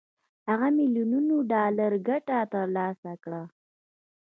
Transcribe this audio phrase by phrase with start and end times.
[0.47, 3.41] هغه میلیونونه ډالر ګټه تر لاسه کړه